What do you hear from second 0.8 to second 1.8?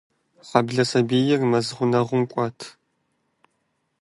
сабийр мэз